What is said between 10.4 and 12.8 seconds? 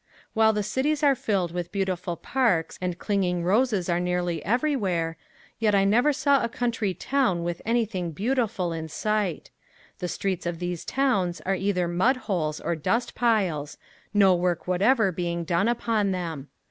of these towns are either mud holes or